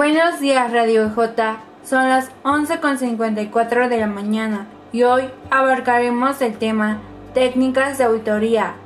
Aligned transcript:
Buenos 0.00 0.40
días 0.40 0.72
Radio 0.72 1.10
J, 1.10 1.58
son 1.84 2.08
las 2.08 2.30
11.54 2.42 3.90
de 3.90 3.98
la 3.98 4.06
mañana 4.06 4.66
y 4.92 5.02
hoy 5.02 5.24
abarcaremos 5.50 6.40
el 6.40 6.56
tema 6.56 7.02
técnicas 7.34 7.98
de 7.98 8.04
auditoría. 8.04 8.76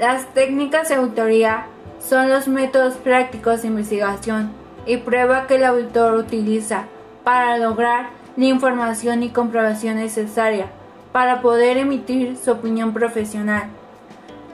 Las 0.00 0.32
técnicas 0.32 0.88
de 0.88 0.94
auditoría 0.94 1.66
son 2.00 2.30
los 2.30 2.48
métodos 2.48 2.94
prácticos 2.94 3.60
de 3.60 3.68
investigación 3.68 4.50
y 4.86 4.96
prueba 4.96 5.46
que 5.46 5.56
el 5.56 5.64
auditor 5.66 6.14
utiliza 6.14 6.84
para 7.22 7.58
lograr 7.58 8.06
la 8.38 8.46
información 8.46 9.22
y 9.24 9.28
comprobación 9.28 9.96
necesaria 9.96 10.68
para 11.12 11.42
poder 11.42 11.76
emitir 11.76 12.38
su 12.42 12.52
opinión 12.52 12.94
profesional. 12.94 13.64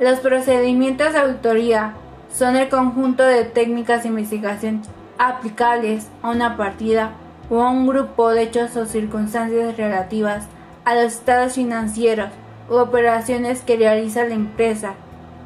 Los 0.00 0.18
procedimientos 0.18 1.12
de 1.12 1.20
auditoría 1.20 1.94
son 2.36 2.56
el 2.56 2.68
conjunto 2.68 3.22
de 3.22 3.44
técnicas 3.44 4.02
de 4.02 4.08
investigación 4.08 4.82
aplicables 5.22 6.08
a 6.20 6.30
una 6.30 6.56
partida 6.56 7.12
o 7.48 7.62
a 7.62 7.70
un 7.70 7.86
grupo 7.86 8.30
de 8.30 8.42
hechos 8.42 8.76
o 8.76 8.86
circunstancias 8.86 9.76
relativas 9.76 10.46
a 10.84 10.96
los 10.96 11.12
estados 11.12 11.54
financieros 11.54 12.30
u 12.68 12.74
operaciones 12.74 13.60
que 13.60 13.76
realiza 13.76 14.24
la 14.24 14.34
empresa. 14.34 14.94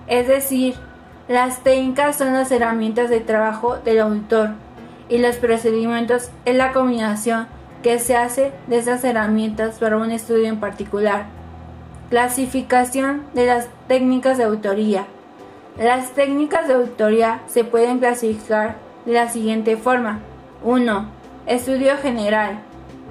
Es 0.07 0.29
decir, 0.29 0.77
las 1.29 1.63
técnicas 1.63 2.17
son 2.17 2.33
las 2.33 2.51
herramientas 2.53 3.11
de 3.11 3.21
trabajo 3.21 3.77
del 3.77 4.01
auditor 4.01 4.51
y 5.11 5.19
los 5.19 5.37
procedimientos 5.37 6.31
es 6.47 6.57
la 6.57 6.73
combinación 6.73 7.47
que 7.83 7.99
se 7.99 8.17
hace 8.17 8.53
de 8.69 8.79
esas 8.79 9.05
herramientas 9.05 9.79
para 9.79 9.99
un 9.99 10.11
estudio 10.11 10.47
en 10.47 10.59
particular. 10.59 11.27
Clasificación 12.09 13.25
de 13.35 13.45
las 13.45 13.69
técnicas 13.89 14.39
de 14.39 14.45
autoría. 14.45 15.05
Las 15.79 16.13
técnicas 16.13 16.67
de 16.67 16.75
autoría 16.75 17.43
se 17.47 17.65
pueden 17.65 17.99
clasificar 17.99 18.86
de 19.07 19.13
la 19.13 19.29
siguiente 19.29 19.77
forma. 19.77 20.21
1. 20.63 21.07
Estudio 21.47 21.97
general. 21.97 22.59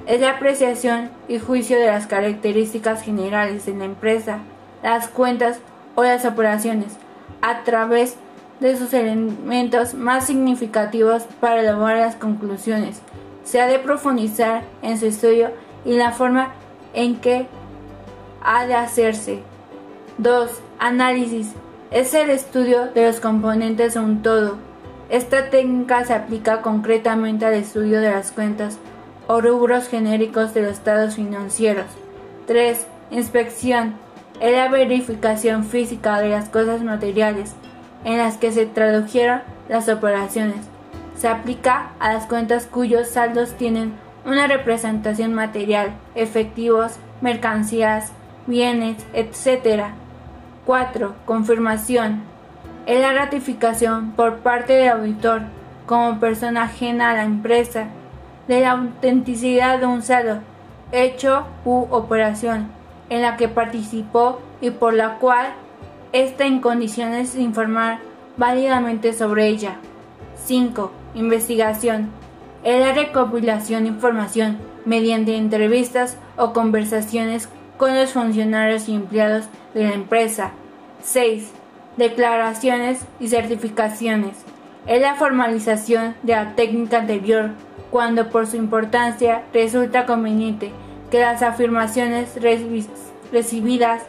Es 0.06 0.22
la 0.22 0.32
apreciación 0.32 1.10
y 1.28 1.40
juicio 1.40 1.80
de 1.80 1.88
las 1.88 2.06
características 2.06 3.02
generales 3.02 3.66
de 3.66 3.74
la 3.74 3.86
empresa, 3.86 4.40
las 4.84 5.08
cuentas 5.08 5.58
o 5.96 6.04
las 6.04 6.26
operaciones, 6.26 6.98
a 7.42 7.64
través 7.64 8.18
de 8.60 8.78
sus 8.78 8.94
elementos 8.94 9.94
más 9.94 10.28
significativos 10.28 11.24
para 11.40 11.62
elaborar 11.62 11.98
las 11.98 12.16
conclusiones. 12.16 13.02
Se 13.44 13.62
ha 13.62 13.68
de 13.68 13.80
profundizar 13.80 14.64
en 14.82 15.00
su 15.00 15.08
estudio 15.08 15.52
y 15.86 15.94
la 15.96 16.12
forma 16.12 16.54
en 16.94 17.16
que 17.16 17.48
ha 18.44 18.68
de 18.68 18.76
hacerse. 18.76 19.40
2. 20.18 20.52
Análisis. 20.80 21.52
Es 21.92 22.14
el 22.14 22.30
estudio 22.30 22.88
de 22.94 23.08
los 23.08 23.20
componentes 23.20 23.94
de 23.94 24.00
un 24.00 24.22
todo. 24.22 24.58
Esta 25.10 25.50
técnica 25.50 26.04
se 26.04 26.14
aplica 26.14 26.62
concretamente 26.62 27.46
al 27.46 27.54
estudio 27.54 28.02
de 28.02 28.10
las 28.10 28.32
cuentas 28.32 28.80
o 29.28 29.40
rubros 29.40 29.88
genéricos 29.88 30.54
de 30.54 30.64
los 30.64 30.72
estados 30.72 31.16
financieros. 31.16 31.86
3. 32.48 32.86
Inspección. 33.12 33.96
Es 34.40 34.52
la 34.52 34.68
verificación 34.70 35.64
física 35.64 36.20
de 36.20 36.30
las 36.30 36.50
cosas 36.50 36.84
materiales 36.84 37.54
en 38.04 38.18
las 38.18 38.38
que 38.38 38.52
se 38.52 38.66
tradujeron 38.66 39.42
las 39.70 39.90
operaciones. 39.90 40.58
Se 41.16 41.28
aplica 41.28 41.92
a 42.00 42.14
las 42.14 42.26
cuentas 42.26 42.66
cuyos 42.66 43.08
saldos 43.08 43.54
tienen 43.54 43.94
una 44.26 44.48
representación 44.48 45.34
material, 45.34 45.92
efectivos, 46.16 46.94
mercancías, 47.22 48.12
bienes, 48.48 48.98
etc. 49.14 49.86
4. 50.66 51.16
Confirmación. 51.26 52.35
Es 52.86 53.02
la 53.02 53.14
ratificación 53.14 54.12
por 54.12 54.38
parte 54.38 54.74
del 54.74 54.90
auditor, 54.90 55.42
como 55.86 56.20
persona 56.20 56.64
ajena 56.64 57.12
a 57.12 57.14
la 57.14 57.24
empresa, 57.24 57.88
de 58.48 58.62
la 58.62 58.72
autenticidad 58.72 59.80
de 59.80 59.88
un 59.88 60.04
saldo, 60.04 60.40
hecho 60.92 61.46
u 61.66 61.88
operación 61.90 62.70
en 63.10 63.22
la 63.22 63.38
que 63.38 63.48
participó 63.48 64.40
y 64.62 64.70
por 64.70 64.94
la 64.94 65.18
cual 65.18 65.54
está 66.12 66.46
en 66.46 66.60
condiciones 66.60 67.34
de 67.34 67.42
informar 67.42 68.00
válidamente 68.38 69.14
sobre 69.14 69.48
ella. 69.48 69.78
5. 70.46 70.92
Investigación. 71.16 72.10
Es 72.64 72.80
la 72.80 72.94
recopilación 72.94 73.84
de 73.84 73.90
información 73.90 74.58
mediante 74.86 75.36
entrevistas 75.36 76.18
o 76.38 76.54
conversaciones 76.54 77.50
con 77.78 77.96
los 77.96 78.14
funcionarios 78.14 78.88
y 78.90 78.96
empleados 78.96 79.46
de 79.74 79.84
la 79.84 79.94
empresa. 79.94 80.52
6. 81.04 81.52
Declaraciones 81.98 83.00
y 83.20 83.30
certificaciones. 83.30 84.36
Es 84.86 85.02
la 85.02 85.16
formalización 85.16 86.16
de 86.24 86.34
la 86.34 86.56
técnica 86.56 87.00
anterior 87.00 87.52
cuando 87.90 88.30
por 88.30 88.48
su 88.48 88.58
importancia 88.58 89.44
resulta 89.54 90.06
conveniente 90.06 90.72
que 91.10 91.22
las 91.22 91.42
afirmaciones 91.42 92.38
recibidas 93.32 94.04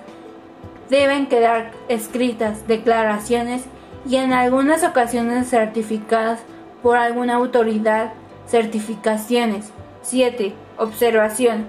deben 0.91 1.27
quedar 1.27 1.71
escritas, 1.89 2.67
declaraciones 2.67 3.65
y 4.09 4.17
en 4.17 4.33
algunas 4.33 4.83
ocasiones 4.83 5.49
certificadas 5.49 6.41
por 6.83 6.97
alguna 6.97 7.35
autoridad, 7.35 8.13
certificaciones. 8.49 9.71
7. 10.03 10.53
Observación. 10.79 11.67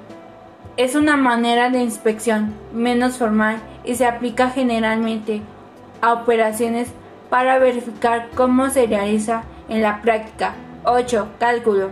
Es 0.78 0.96
una 0.96 1.18
manera 1.18 1.70
de 1.70 1.82
inspección 1.82 2.54
menos 2.74 3.18
formal 3.18 3.58
y 3.84 3.96
se 3.96 4.06
aplica 4.06 4.50
generalmente 4.50 5.42
a 6.02 6.13
operaciones 6.13 6.90
para 7.30 7.59
verificar 7.59 8.30
cómo 8.35 8.69
se 8.69 8.88
realiza 8.88 9.44
en 9.69 9.81
la 9.81 10.02
práctica. 10.02 10.53
8. 10.84 11.28
Cálculo. 11.40 11.90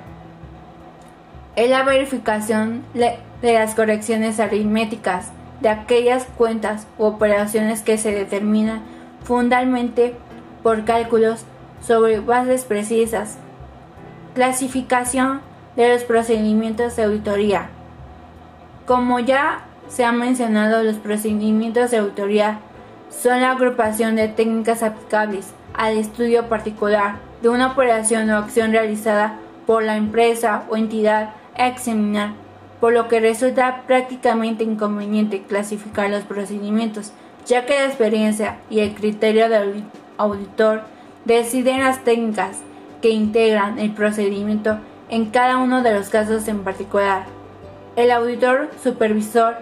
Es 1.56 1.70
la 1.70 1.84
verificación 1.84 2.84
de 2.94 3.18
las 3.42 3.76
correcciones 3.76 4.40
aritméticas 4.40 5.32
de 5.62 5.70
aquellas 5.70 6.26
cuentas 6.38 6.88
u 6.98 7.06
operaciones 7.06 7.82
que 7.82 7.98
se 7.98 8.12
determinan 8.12 8.82
fundamentalmente 9.24 10.16
por 10.64 10.84
cálculos 10.86 11.46
sobre 11.82 12.20
bases 12.20 12.66
precisas. 12.66 13.38
Clasificación 14.34 15.42
de 15.76 15.94
los 15.94 16.04
procedimientos 16.04 16.96
de 16.96 17.04
auditoría. 17.04 17.70
Como 18.86 19.20
ya 19.20 19.62
se 19.88 20.04
ha 20.06 20.12
mencionado, 20.12 20.84
los 20.84 20.98
procedimientos 20.98 21.92
de 21.92 21.98
auditoría 21.98 22.60
son 23.22 23.42
la 23.42 23.52
agrupación 23.52 24.16
de 24.16 24.28
técnicas 24.28 24.84
aplicables 24.84 25.54
al 25.74 25.98
estudio 25.98 26.48
particular 26.48 27.16
de 27.42 27.50
una 27.50 27.72
operación 27.72 28.30
o 28.30 28.38
acción 28.38 28.72
realizada 28.72 29.40
por 29.66 29.84
la 29.84 29.98
empresa 29.98 30.64
o 30.70 30.78
entidad 30.78 31.32
a 31.58 31.68
examinar, 31.68 32.34
por 32.80 32.94
lo 32.94 33.08
que 33.08 33.20
resulta 33.20 33.84
prácticamente 33.88 34.64
inconveniente 34.64 35.44
clasificar 35.44 36.10
los 36.10 36.24
procedimientos, 36.24 37.12
ya 37.46 37.66
que 37.66 37.76
la 37.76 37.86
experiencia 37.86 38.58
y 38.70 38.80
el 38.80 38.94
criterio 38.94 39.50
del 39.50 39.84
auditor 40.18 40.82
deciden 41.26 41.84
las 41.84 42.04
técnicas 42.04 42.60
que 43.02 43.10
integran 43.10 43.80
el 43.80 43.92
procedimiento 43.92 44.80
en 45.10 45.26
cada 45.26 45.58
uno 45.58 45.84
de 45.84 45.94
los 45.94 46.10
casos 46.10 46.48
en 46.48 46.64
particular. 46.64 47.26
El 47.96 48.12
auditor 48.12 48.70
supervisor 48.84 49.56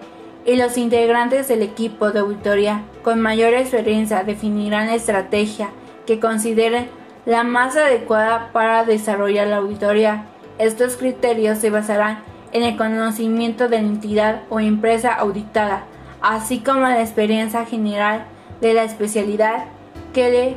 y 0.45 0.57
los 0.57 0.77
integrantes 0.77 1.47
del 1.47 1.61
equipo 1.61 2.11
de 2.11 2.19
auditoría 2.19 2.83
con 3.01 3.21
mayor 3.21 3.53
experiencia 3.53 4.23
definirán 4.23 4.87
la 4.87 4.95
estrategia 4.95 5.69
que 6.05 6.19
consideren 6.19 6.89
la 7.25 7.43
más 7.43 7.77
adecuada 7.77 8.49
para 8.51 8.83
desarrollar 8.83 9.47
la 9.47 9.57
auditoría. 9.57 10.25
Estos 10.57 10.97
criterios 10.97 11.59
se 11.59 11.69
basarán 11.69 12.19
en 12.51 12.63
el 12.63 12.75
conocimiento 12.75 13.69
de 13.69 13.81
la 13.81 13.87
entidad 13.87 14.41
o 14.49 14.59
empresa 14.59 15.13
auditada, 15.13 15.85
así 16.21 16.59
como 16.59 16.81
la 16.81 17.01
experiencia 17.01 17.65
general 17.65 18.25
de 18.61 18.73
la 18.73 18.83
especialidad 18.83 19.65
que, 20.13 20.55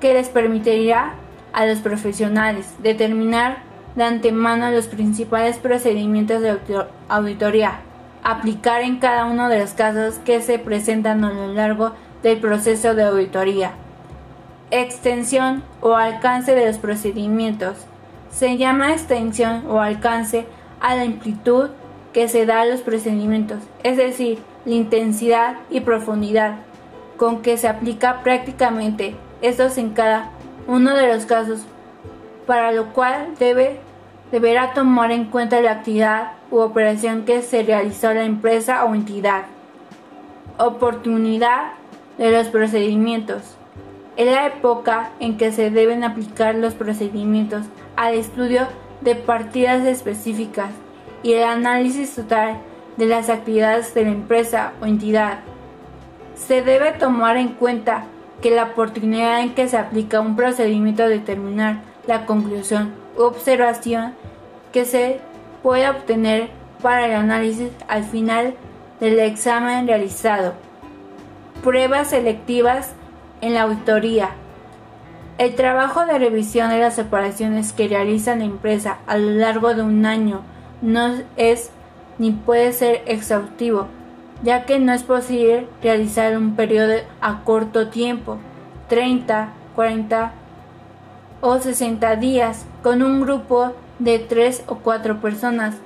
que 0.00 0.14
les 0.14 0.28
permitirá 0.28 1.14
a 1.52 1.66
los 1.66 1.78
profesionales 1.78 2.74
determinar 2.78 3.58
de 3.96 4.04
antemano 4.04 4.70
los 4.70 4.86
principales 4.86 5.56
procedimientos 5.56 6.42
de 6.42 6.58
auditoría 7.08 7.80
aplicar 8.22 8.82
en 8.82 8.98
cada 8.98 9.24
uno 9.24 9.48
de 9.48 9.60
los 9.60 9.72
casos 9.72 10.18
que 10.24 10.40
se 10.40 10.58
presentan 10.58 11.24
a 11.24 11.32
lo 11.32 11.52
largo 11.52 11.92
del 12.22 12.38
proceso 12.38 12.94
de 12.94 13.04
auditoría. 13.04 13.72
Extensión 14.70 15.62
o 15.80 15.94
alcance 15.94 16.54
de 16.54 16.66
los 16.66 16.78
procedimientos. 16.78 17.76
Se 18.30 18.56
llama 18.56 18.92
extensión 18.92 19.64
o 19.68 19.80
alcance 19.80 20.46
a 20.80 20.96
la 20.96 21.02
amplitud 21.02 21.70
que 22.12 22.28
se 22.28 22.46
da 22.46 22.62
a 22.62 22.66
los 22.66 22.80
procedimientos, 22.80 23.58
es 23.82 23.96
decir, 23.96 24.38
la 24.64 24.74
intensidad 24.74 25.56
y 25.70 25.80
profundidad 25.80 26.56
con 27.16 27.42
que 27.42 27.56
se 27.56 27.68
aplica 27.68 28.22
prácticamente 28.22 29.14
estos 29.42 29.78
en 29.78 29.90
cada 29.90 30.30
uno 30.66 30.96
de 30.96 31.14
los 31.14 31.26
casos, 31.26 31.60
para 32.46 32.72
lo 32.72 32.92
cual 32.92 33.34
debe 33.38 33.80
deberá 34.30 34.72
tomar 34.72 35.12
en 35.12 35.26
cuenta 35.26 35.60
la 35.60 35.72
actividad 35.72 36.32
u 36.50 36.58
operación 36.58 37.24
que 37.24 37.42
se 37.42 37.62
realizó 37.62 38.12
la 38.12 38.24
empresa 38.24 38.84
o 38.84 38.94
entidad. 38.94 39.46
Oportunidad 40.58 41.72
de 42.18 42.30
los 42.30 42.48
procedimientos. 42.48 43.56
Es 44.16 44.26
la 44.26 44.46
época 44.46 45.10
en 45.20 45.36
que 45.36 45.52
se 45.52 45.70
deben 45.70 46.02
aplicar 46.02 46.54
los 46.54 46.74
procedimientos 46.74 47.66
al 47.96 48.14
estudio 48.14 48.66
de 49.02 49.14
partidas 49.14 49.84
específicas 49.86 50.70
y 51.22 51.34
el 51.34 51.44
análisis 51.44 52.14
total 52.14 52.58
de 52.96 53.06
las 53.06 53.28
actividades 53.28 53.92
de 53.94 54.04
la 54.04 54.10
empresa 54.10 54.72
o 54.80 54.86
entidad. 54.86 55.40
Se 56.34 56.62
debe 56.62 56.92
tomar 56.92 57.36
en 57.36 57.48
cuenta 57.48 58.04
que 58.40 58.50
la 58.50 58.64
oportunidad 58.64 59.40
en 59.40 59.54
que 59.54 59.68
se 59.68 59.76
aplica 59.76 60.20
un 60.20 60.36
procedimiento 60.36 61.08
determinar 61.08 61.80
la 62.06 62.26
conclusión 62.26 62.92
u 63.18 63.22
observación 63.22 64.14
que 64.72 64.84
se 64.84 65.20
puede 65.66 65.90
obtener 65.90 66.48
para 66.80 67.06
el 67.06 67.12
análisis 67.14 67.72
al 67.88 68.04
final 68.04 68.54
del 69.00 69.18
examen 69.18 69.88
realizado. 69.88 70.54
Pruebas 71.64 72.10
selectivas 72.10 72.92
en 73.40 73.54
la 73.54 73.62
auditoría. 73.62 74.30
El 75.38 75.56
trabajo 75.56 76.06
de 76.06 76.20
revisión 76.20 76.70
de 76.70 76.78
las 76.78 77.00
operaciones 77.00 77.72
que 77.72 77.88
realiza 77.88 78.36
la 78.36 78.44
empresa 78.44 78.98
a 79.08 79.18
lo 79.18 79.32
largo 79.32 79.74
de 79.74 79.82
un 79.82 80.06
año 80.06 80.42
no 80.82 81.14
es 81.36 81.72
ni 82.18 82.30
puede 82.30 82.72
ser 82.72 83.02
exhaustivo, 83.06 83.88
ya 84.44 84.66
que 84.66 84.78
no 84.78 84.92
es 84.92 85.02
posible 85.02 85.66
realizar 85.82 86.38
un 86.38 86.54
periodo 86.54 86.94
a 87.20 87.42
corto 87.42 87.88
tiempo, 87.88 88.38
30, 88.88 89.48
40 89.74 90.32
o 91.40 91.58
60 91.58 92.14
días, 92.14 92.66
con 92.84 93.02
un 93.02 93.20
grupo 93.20 93.74
de 93.98 94.18
3 94.18 94.64
o 94.66 94.76
4 94.76 95.20
personas, 95.20 95.76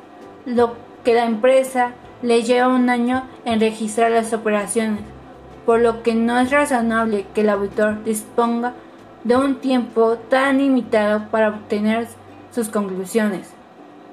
lo 0.47 0.75
que 1.05 1.15
la 1.15 1.25
empresa 1.25 1.93
le 2.23 2.43
lleva 2.43 2.69
un 2.69 2.91
año 2.91 3.25
en 3.45 3.61
registrar 3.61 4.11
las 4.11 4.33
operaciones, 4.33 5.01
por 5.65 5.81
lo 5.81 6.03
que 6.03 6.15
no 6.15 6.39
es 6.39 6.51
razonable 6.51 7.27
que 7.35 7.43
el 7.43 7.51
auditor 7.51 8.03
disponga 8.05 8.75
de 9.25 9.37
un 9.37 9.57
tiempo 9.57 10.17
tan 10.17 10.59
limitado 10.59 11.29
para 11.31 11.49
obtener 11.51 12.09
sus 12.51 12.69
conclusiones. 12.69 13.51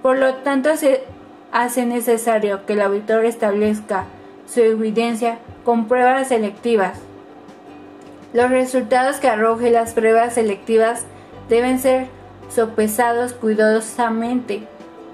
Por 0.01 0.17
lo 0.17 0.35
tanto, 0.35 0.75
se 0.77 1.03
hace 1.51 1.85
necesario 1.85 2.65
que 2.65 2.73
el 2.73 2.81
auditor 2.81 3.25
establezca 3.25 4.05
su 4.45 4.61
evidencia 4.61 5.39
con 5.65 5.87
pruebas 5.87 6.29
selectivas. 6.29 6.99
Los 8.33 8.49
resultados 8.49 9.17
que 9.17 9.29
arroje 9.29 9.71
las 9.71 9.93
pruebas 9.93 10.33
selectivas 10.33 11.05
deben 11.49 11.79
ser 11.79 12.07
sopesados 12.49 13.33
cuidadosamente 13.33 14.67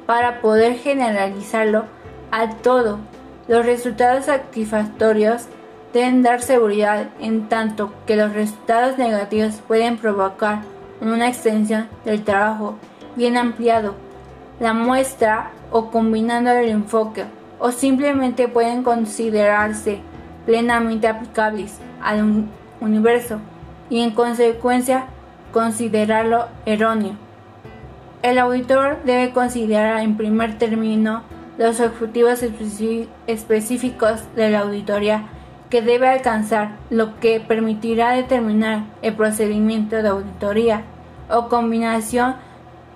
para 0.05 0.41
poder 0.41 0.75
generalizarlo 0.75 1.85
a 2.31 2.49
todo. 2.49 2.99
Los 3.47 3.65
resultados 3.65 4.25
satisfactorios 4.25 5.47
deben 5.93 6.23
dar 6.23 6.41
seguridad 6.41 7.07
en 7.19 7.49
tanto 7.49 7.93
que 8.05 8.15
los 8.15 8.33
resultados 8.33 8.97
negativos 8.97 9.61
pueden 9.67 9.97
provocar 9.97 10.61
una 11.01 11.27
extensión 11.27 11.87
del 12.05 12.23
trabajo 12.23 12.75
bien 13.15 13.37
ampliado, 13.37 13.95
la 14.59 14.73
muestra 14.73 15.51
o 15.71 15.91
combinando 15.91 16.51
el 16.51 16.69
enfoque, 16.69 17.25
o 17.59 17.71
simplemente 17.71 18.47
pueden 18.47 18.83
considerarse 18.83 19.99
plenamente 20.45 21.07
aplicables 21.07 21.77
al 22.01 22.47
universo 22.81 23.39
y 23.89 24.01
en 24.01 24.11
consecuencia 24.11 25.05
considerarlo 25.51 26.47
erróneo. 26.65 27.22
El 28.23 28.39
auditor 28.39 28.99
debe 29.03 29.33
considerar 29.33 29.99
en 29.99 30.15
primer 30.15 30.57
término 30.57 31.23
los 31.57 31.81
objetivos 31.81 32.41
específicos 33.27 34.21
de 34.37 34.49
la 34.49 34.61
auditoría 34.61 35.25
que 35.69 35.81
debe 35.81 36.07
alcanzar, 36.07 36.77
lo 36.89 37.19
que 37.19 37.41
permitirá 37.41 38.11
determinar 38.11 38.85
el 39.01 39.13
procedimiento 39.13 39.97
de 40.01 40.07
auditoría 40.07 40.83
o 41.29 41.49
combinación 41.49 42.35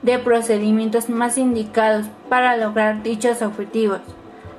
de 0.02 0.18
procedimientos 0.18 1.10
más 1.10 1.38
indicados 1.38 2.06
para 2.30 2.56
lograr 2.56 3.04
dichos 3.04 3.42
objetivos. 3.42 4.00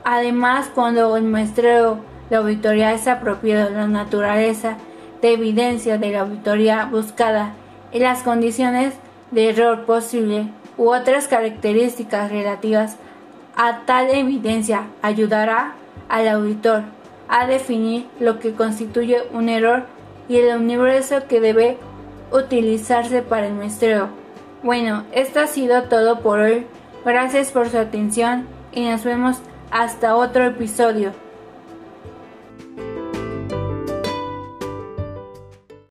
Además, 0.05 0.71
cuando 0.75 1.17
el 1.17 1.25
muestreo 1.25 2.01
de 2.29 2.37
auditoría 2.37 2.93
es 2.93 3.09
apropiado, 3.09 3.71
la 3.71 3.87
naturaleza 3.87 4.77
de 5.23 5.33
evidencia 5.33 5.97
de 5.97 6.13
la 6.13 6.21
auditoría 6.21 6.85
buscada 6.85 7.55
y 7.91 8.01
las 8.01 8.23
condiciones 8.23 8.93
de 9.31 9.51
error 9.51 9.85
posible 9.85 10.49
u 10.77 10.91
otras 10.91 11.29
características 11.29 12.31
relativas 12.31 12.97
a 13.57 13.81
tal 13.87 14.11
evidencia 14.11 14.87
ayudará 15.03 15.75
al 16.09 16.29
auditor 16.29 16.83
a 17.29 17.47
definir 17.47 18.07
lo 18.21 18.39
que 18.39 18.53
constituye 18.53 19.23
un 19.33 19.49
error 19.49 19.85
y 20.29 20.37
el 20.37 20.57
universo 20.57 21.27
que 21.29 21.41
debe 21.41 21.77
utilizarse 22.31 23.23
para 23.23 23.47
el 23.47 23.55
muestreo. 23.55 24.09
Bueno, 24.63 25.05
esto 25.13 25.41
ha 25.41 25.47
sido 25.47 25.85
todo 25.85 26.21
por 26.21 26.41
hoy. 26.41 26.67
Gracias 27.05 27.51
por 27.51 27.69
su 27.69 27.79
atención 27.79 28.47
y 28.73 28.89
nos 28.89 29.05
vemos 29.05 29.39
hasta 29.71 30.17
otro 30.17 30.45
episodio. 30.45 31.13